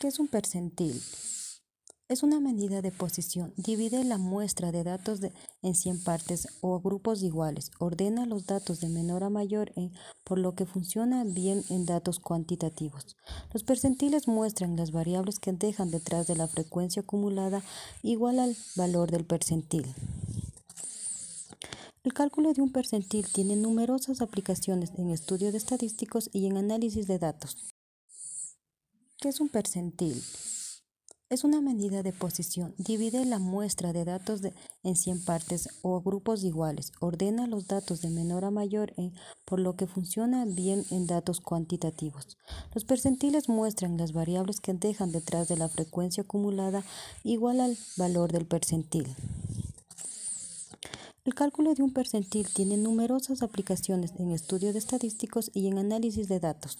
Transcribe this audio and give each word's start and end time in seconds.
¿Qué 0.00 0.08
es 0.08 0.18
un 0.18 0.28
percentil? 0.28 0.98
Es 2.08 2.22
una 2.22 2.40
medida 2.40 2.80
de 2.80 2.90
posición. 2.90 3.52
Divide 3.58 4.02
la 4.02 4.16
muestra 4.16 4.72
de 4.72 4.82
datos 4.82 5.20
en 5.60 5.74
100 5.74 6.04
partes 6.04 6.48
o 6.62 6.80
grupos 6.80 7.22
iguales. 7.22 7.70
Ordena 7.78 8.24
los 8.24 8.46
datos 8.46 8.80
de 8.80 8.88
menor 8.88 9.24
a 9.24 9.28
mayor 9.28 9.74
por 10.24 10.38
lo 10.38 10.54
que 10.54 10.64
funciona 10.64 11.22
bien 11.24 11.62
en 11.68 11.84
datos 11.84 12.18
cuantitativos. 12.18 13.18
Los 13.52 13.62
percentiles 13.62 14.26
muestran 14.26 14.74
las 14.74 14.90
variables 14.90 15.38
que 15.38 15.52
dejan 15.52 15.90
detrás 15.90 16.26
de 16.26 16.36
la 16.36 16.48
frecuencia 16.48 17.02
acumulada 17.02 17.62
igual 18.02 18.38
al 18.38 18.56
valor 18.76 19.10
del 19.10 19.26
percentil. 19.26 19.94
El 22.04 22.14
cálculo 22.14 22.54
de 22.54 22.62
un 22.62 22.72
percentil 22.72 23.26
tiene 23.30 23.54
numerosas 23.54 24.22
aplicaciones 24.22 24.92
en 24.96 25.10
estudios 25.10 25.54
estadísticos 25.54 26.30
y 26.32 26.46
en 26.46 26.56
análisis 26.56 27.06
de 27.06 27.18
datos. 27.18 27.69
¿Qué 29.20 29.28
es 29.28 29.38
un 29.38 29.50
percentil? 29.50 30.24
Es 31.28 31.44
una 31.44 31.60
medida 31.60 32.02
de 32.02 32.10
posición. 32.10 32.74
Divide 32.78 33.26
la 33.26 33.38
muestra 33.38 33.92
de 33.92 34.06
datos 34.06 34.40
en 34.82 34.96
100 34.96 35.26
partes 35.26 35.68
o 35.82 36.00
grupos 36.00 36.42
iguales. 36.42 36.92
Ordena 37.00 37.46
los 37.46 37.66
datos 37.68 38.00
de 38.00 38.08
menor 38.08 38.46
a 38.46 38.50
mayor 38.50 38.94
por 39.44 39.60
lo 39.60 39.76
que 39.76 39.86
funciona 39.86 40.46
bien 40.46 40.86
en 40.90 41.06
datos 41.06 41.40
cuantitativos. 41.40 42.38
Los 42.72 42.86
percentiles 42.86 43.50
muestran 43.50 43.98
las 43.98 44.14
variables 44.14 44.58
que 44.58 44.72
dejan 44.72 45.12
detrás 45.12 45.48
de 45.48 45.58
la 45.58 45.68
frecuencia 45.68 46.22
acumulada 46.22 46.82
igual 47.22 47.60
al 47.60 47.76
valor 47.98 48.32
del 48.32 48.46
percentil. 48.46 49.06
El 51.26 51.34
cálculo 51.34 51.74
de 51.74 51.82
un 51.82 51.92
percentil 51.92 52.48
tiene 52.48 52.78
numerosas 52.78 53.42
aplicaciones 53.42 54.12
en 54.18 54.30
estudios 54.30 54.74
estadísticos 54.74 55.50
y 55.52 55.68
en 55.68 55.76
análisis 55.76 56.28
de 56.28 56.40
datos. 56.40 56.78